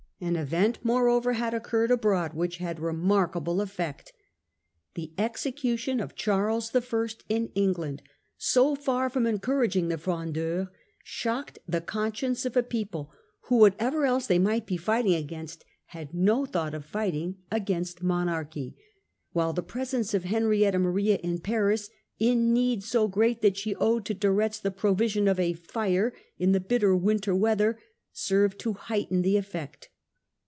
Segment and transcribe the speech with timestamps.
[0.23, 4.13] An event moreover had occurred abroad which had a re markable effect
[4.93, 7.07] The execution of Charles I.
[7.27, 8.03] in England,
[8.37, 8.85] 44 The Parliamentary Fronde.
[8.85, 8.85] 1645.
[8.85, 10.67] so far from encouraging the Frondeurs,
[11.03, 13.11] shocked the con science of a people
[13.45, 18.77] who, whatever else they might be fighting against, had no thought of fighting against monarchy;
[19.31, 21.89] while the presence of Henrietta Maria in Paris,
[22.19, 26.13] in need so great that she owed to De Retz the provision of a fire
[26.37, 27.79] in the bitter winter weather,
[28.13, 29.87] served to heighten the effect.